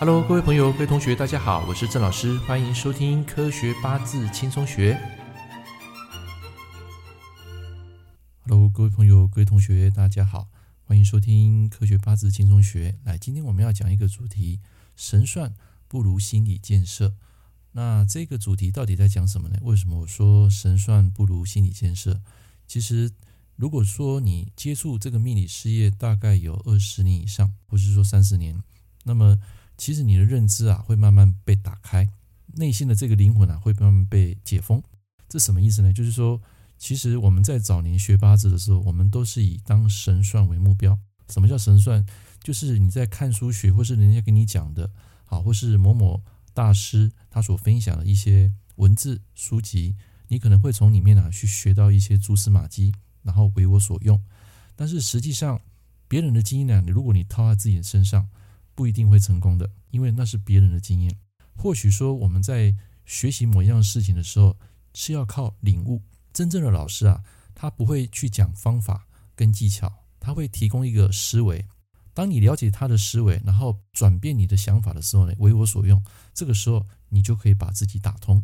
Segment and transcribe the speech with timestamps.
[0.00, 4.94] Hello，各位朋友、各位同学，大家好，我是郑老师，欢迎收听《科学八字轻松学》。
[8.46, 10.48] Hello，各位朋友、各位同学，大家好，
[10.84, 12.92] 欢迎收听《科学八字轻松学》。
[13.06, 14.60] 来，今天我们要讲一个主题：
[14.96, 15.52] 神算
[15.86, 17.14] 不如心理建设。
[17.72, 19.58] 那这个主题到底在讲什么呢？
[19.60, 22.22] 为什么我说神算不如心理建设？
[22.66, 23.12] 其实，
[23.54, 28.62] 如果说你接触这个命理事业大概有二十年以上，或是说三十年，
[29.04, 29.36] 那么
[29.80, 32.06] 其实你的认知啊会慢慢被打开，
[32.48, 34.82] 内心的这个灵魂啊会慢慢被解封。
[35.26, 35.90] 这什么意思呢？
[35.90, 36.38] 就是说，
[36.76, 40.98] 其实我们在早年学八字的时候，我们都是以当神算为目标。
[41.30, 42.04] 什么叫神算？
[42.42, 44.90] 就是你在看书学，或是人家给你讲的，
[45.24, 46.22] 好，或是某某
[46.52, 49.96] 大师他所分享的一些文字书籍，
[50.28, 52.92] 你可能会从里面啊去学到一些蛛丝马迹，
[53.22, 54.22] 然后为我所用。
[54.76, 55.58] 但是实际上，
[56.06, 58.28] 别人的经验呢，如果你套在自己的身上，
[58.80, 61.14] 不一定会成功的，因为那是别人的经验。
[61.54, 64.56] 或许说我们在学习某一样事情的时候
[64.94, 66.00] 是要靠领悟。
[66.32, 67.22] 真正的老师啊，
[67.54, 71.62] 他不会去讲方法跟技巧，他会提供一个思维。
[72.14, 78.42] 当你了解他的思维，然后转变你的想法的时候呢，为我所用，这个时候你就可以把自己打通。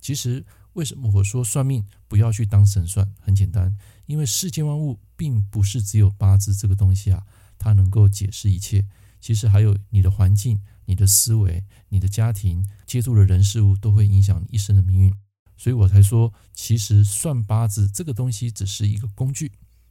[0.00, 3.06] 其实为什么我说算命不要去当神算？
[3.20, 7.22] 很简单，因为世间万物并不是只有八字这个东西啊，
[7.58, 8.82] 它能够解释一切。
[9.26, 15.12] 其实还有你的环境、你的思维、你的家庭接触的人事物，都会影响你一生的命运。
[15.56, 19.50] 所以我才说，其实算八字这个东西只是一个工具，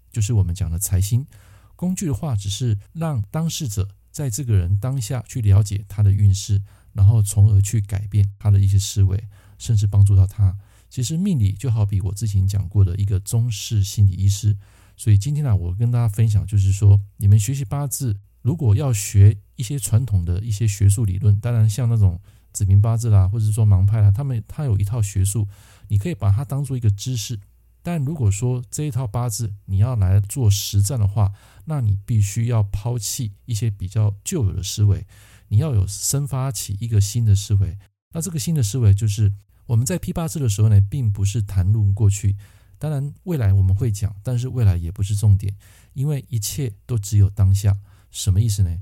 [0.10, 1.28] 就是我们讲的财星。
[1.76, 6.62] 工具的话，只是让当事者在这个人当下去了解他的运势，
[6.94, 9.22] 然后从而去改变他的一些思维，
[9.58, 10.58] 甚至帮助到他。
[10.90, 14.56] 其实命理就好比我之前讲过的一个中式心理医师。
[14.96, 18.18] 所以今天呢，我跟大家分享，就是说你们学习八字。
[18.46, 22.22] 如果要学一些传统的一些学术理论，当然像那种
[22.54, 25.48] 子平八字啦，或者说盲派啦，他们他有一套学术，
[25.88, 27.40] 你可以把它当做一个知识。
[27.82, 31.34] 但如果说这一套八字你要来做实战的话，
[31.66, 35.08] 那你必须要抛弃一些比较旧有的思维，
[35.48, 37.76] 你要有生发起一个新的思维。
[38.14, 39.34] 那这个新的思维就是
[39.66, 42.36] 我们在批八字的时候呢，并不是谈论过去，
[42.78, 45.56] 当然未来我们会讲，但是未来也不是重点，
[45.94, 47.76] 因为一切都只有当下。
[48.16, 48.74] 什么意思呢？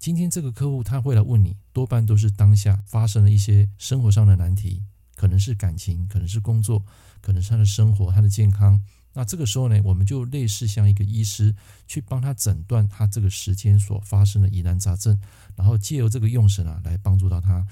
[0.00, 4.82] 今天这个客户他会来问你，多半都是当下发生了一些生活上的难题，
[5.14, 6.84] 可能是感情，可能是工作，
[7.20, 8.82] 可能是他的生活、他的健康。
[9.12, 11.54] 那这个时候呢，我们就类似像一个医师
[11.86, 15.16] 去帮他诊断他这个时间所发生的疑难杂症，
[15.54, 17.64] 然后借由这个用神啊来帮助到他。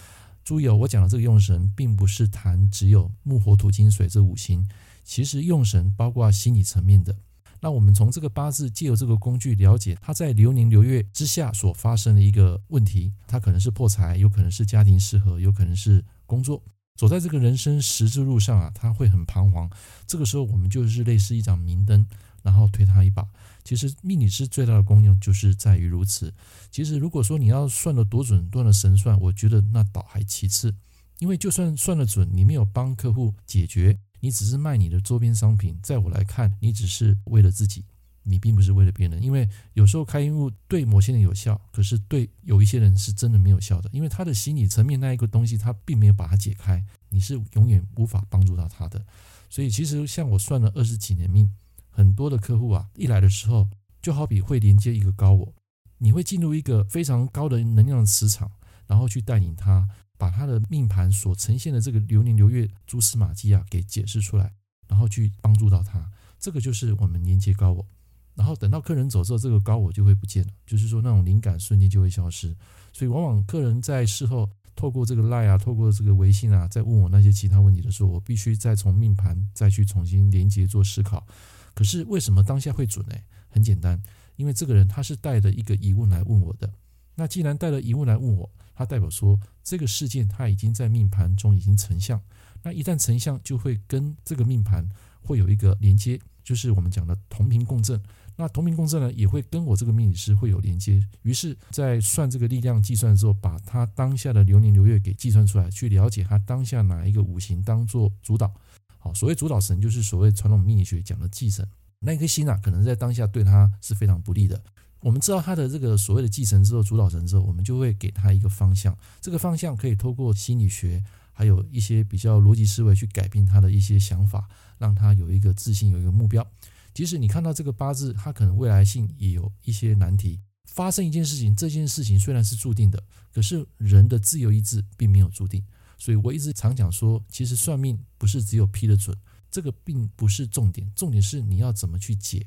[0.44, 4.64] 注意哦，我讲的这个用神，并不是谈只有木、火、土、金、水这五行，
[5.02, 7.16] 其实用神包括心理层面的。
[7.60, 16.62] 那我们从这个八字借由这个工具了解他在流年流月之下所发生的一个问题，他可能是破财，有可能是家庭失和，有可能是工作，
[16.96, 19.68] 走在这个人生十字路上啊，他会很彷徨。
[20.06, 22.06] 这个时候我们就是类似一盏明灯，
[22.42, 23.26] 然后推他一把。
[23.64, 26.32] 其实命理师最大的功用就是在于如此。
[26.70, 30.74] 其实如果说你要算得多准，多的神算，我觉得那倒还其次，
[31.18, 33.98] 因为就算算得准，你没有帮客户解决。
[34.20, 37.84] 你只是卖你的周边商品，在我来看，你只是为了自己，
[38.22, 39.22] 你并不是为了别人。
[39.22, 49.04] 因为有时候开运物对某些人有效，可是对有一些人是真的没有效的，因为他的心理层面那一个东西，他并没有把它解开，你是永远无法帮助到他的。
[49.48, 51.50] 所以其实像我算了二十几年命，
[51.90, 53.68] 很多的客户啊，一来的时候
[54.02, 55.54] 就好比会连接一个高我，
[55.98, 58.50] 你会进入一个非常高的能量磁场，
[58.86, 59.88] 然后去带领他。
[60.18, 64.52] 把他的命盘所呈现的这个流年流月蛛丝马迹啊，给解释出来，
[64.86, 66.10] 然后去帮助到他。
[66.38, 67.86] 这个就是我们连接高我。
[68.34, 72.54] 然后等到客人走之后，这个高我就会不见了，就是说那种灵感瞬间就会消失。
[72.92, 81.26] 所以往往客人在事后透过这个 LINE 啊，透过这个微信啊，在问我那些其他问题的时候，我必须再从命盘再去重新连接做思考。
[81.74, 83.14] 可是为什么当下会准呢？
[83.48, 84.00] 很简单，
[84.36, 86.72] 因为这个人他是带着一个疑问来问我的。
[87.16, 92.22] 那既然带着疑问来问我，他代表说这个事件它已经在命盘中已经成像。
[92.62, 94.88] 那一旦成像，就会跟这个命盘
[95.20, 98.00] 会有一个连接，就是我们讲的同频共振。
[98.36, 101.04] 那同频共振呢，也会跟我这个命理师会有连接。
[101.22, 108.54] 于是，在算这个力量计算的时候，把他当下的流年流月给计算出来，去了解他当下哪一个五行当做主导。
[109.00, 111.68] 好，所谓主导神，就是所谓传统命理学讲的忌神。
[111.98, 114.62] 那颗星啊，可能在当下对他是非常不利的。
[115.00, 118.96] 我们知道他的这个所谓的继承之后，主导神之后，我们就会给他一个方向。
[119.20, 121.02] 这个方向可以透过心理学，
[121.32, 126.46] 还有一些比较逻辑思维去改变他的一些想法，让他有一个自信，有一个目标。
[126.92, 133.00] 即使你看到这个八字，他可能未来性也有一些难题，发生一件事情，这件事情虽然是注定的，
[133.32, 135.62] 可是人的自由意志并没有注定。
[135.96, 139.16] 所以我一直常讲说，其实算命不是只有批得准，
[139.48, 142.44] 这个并不是重点，重点是你要怎么去解。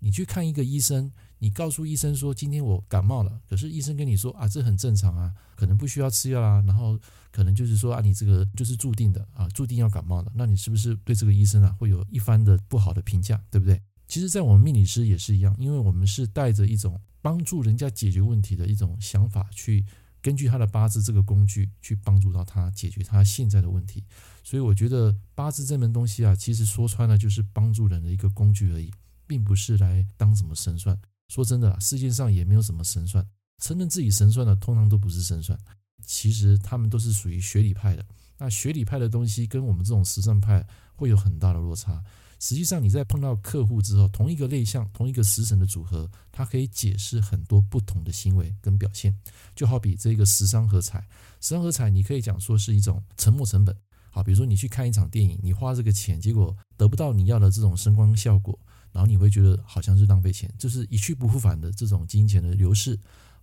[0.00, 6.98] 你去看一个医生，你告诉医生说今天我感冒了，可是医生跟你说啊，这很正常啊，可能不需要吃药啊，然后
[7.30, 13.80] 可能就是说啊，你这个就是注定的啊，注定要感冒了，那你是不是对这个医生啊会有一番的不好的评价，对不对？
[14.06, 19.84] 其实，在我们命理师也是一样，因为我们是带着一种帮助人家解决问题的一种想法去。
[20.20, 24.02] 根据他的八字这个工具去帮助到他解决他现在的问题，
[24.42, 28.90] 所以我觉得八字这门东西啊，其实说穿了就是帮助人的一个工具而已，
[29.28, 30.98] 并不是来当什么神算。
[31.28, 33.24] 说真的，世界上也没有什么神算，
[33.62, 35.56] 承认自己神算的通常都不是神算，
[36.04, 38.04] 其实他们都是属于学理派的。
[38.38, 40.66] 那学理派的东西跟我们这种实战派
[40.96, 42.02] 会有很大的落差。
[42.40, 49.12] 实际上，你在碰到客户之后，同一个类项、同一个时辰的组合，它可以解释很多不同的行为跟表现。
[49.56, 51.00] 就好比这个食伤合财，
[51.40, 53.76] 食伤合财，你可以讲说是一种沉没成本。
[54.10, 58.56] 好，比如说你去看一场电影，你花这个钱，结果得不到你要的这种声光效果，
[58.92, 62.98] 然后你会觉得好像是浪费钱，就是一去不复返的这种金钱的流逝。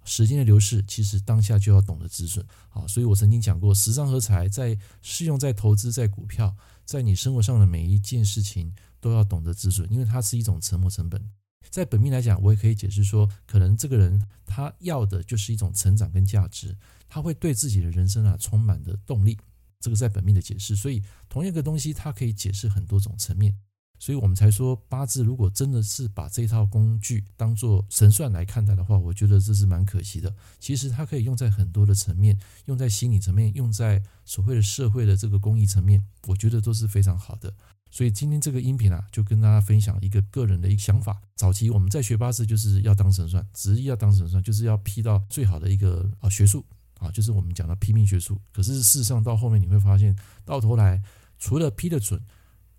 [0.08, 2.46] 时间的流逝，其实当下就要懂得止损。
[2.70, 6.56] 好，所以我曾经讲过，食伤合财在适用在投资、在股票、
[6.86, 11.28] 在你生活上的每一件事情，都要懂得止损，因为它是一种沉没成本。
[11.72, 16.78] 在本命来讲，我也可以解释说，可能这个人他要的就是一种成长跟价值，
[17.08, 19.36] 他会对自己的人生啊充满的动力。
[19.80, 23.58] 这个在本命的解释，所以同一个东西，它可以解释很多种层面。
[23.98, 30.34] 所以我们才说八字，如果真的是把这套工具当做神算来看待的话，我觉得这是蛮可惜的。
[30.60, 37.54] 其实它可以用在很多的层面，用在心理层面，用在所谓的社会的这个公益层面，我觉得都是非常好的。
[37.90, 41.22] 所以今天这个音频啊，就跟大家分享一个个人的一个想法。
[41.36, 46.66] 早期我们在学八字就是要当神算，执意要当神算，就是要批到最好的一个啊学术
[47.00, 48.40] 啊，就是我们讲的批命学术。
[48.52, 50.14] 可是事实上到后面你会发现，
[50.44, 51.02] 到头来
[51.40, 52.22] 除了批得准。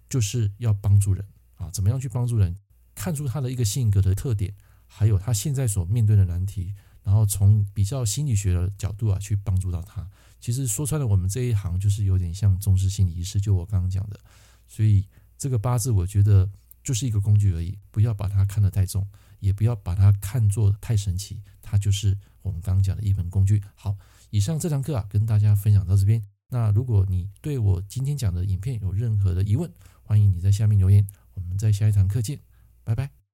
[0.08, 1.25] 就是要帮助人
[1.56, 2.56] 啊，怎么样去帮助人？
[2.94, 4.55] 看出他的一个性格的特点，
[4.87, 10.08] 还有他现在所面对的难题，然后从比较心理学的角度啊，去帮助到他。
[10.41, 14.19] 其实说穿了，我们这一行就是有点像中式心理医师，就我刚刚讲的。
[14.67, 15.06] 所以
[15.37, 16.49] 这个八字，我觉得
[16.82, 19.06] 就是一个工具而已，不要把它看得太重，
[19.41, 21.43] 也不要把它看作太神奇。
[21.61, 23.62] 它就是我们刚刚讲的一门工具。
[23.75, 23.97] 好，
[24.31, 26.23] 以上这堂课啊，跟大家分享到这边。
[26.49, 29.70] 那如果你对我今天讲的影片有任何的疑问，
[30.06, 31.05] 欢迎你在下面留言，
[31.35, 32.38] 我们在下一堂课见，
[32.85, 33.25] 拜拜。